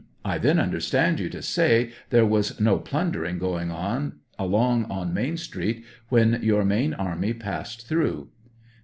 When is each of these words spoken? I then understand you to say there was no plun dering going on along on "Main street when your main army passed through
I 0.25 0.39
then 0.39 0.57
understand 0.57 1.19
you 1.19 1.29
to 1.29 1.43
say 1.43 1.91
there 2.09 2.25
was 2.25 2.59
no 2.59 2.79
plun 2.79 3.11
dering 3.11 3.37
going 3.37 3.69
on 3.69 4.13
along 4.39 4.85
on 4.85 5.13
"Main 5.13 5.37
street 5.37 5.85
when 6.09 6.39
your 6.41 6.65
main 6.65 6.95
army 6.95 7.33
passed 7.35 7.87
through 7.87 8.29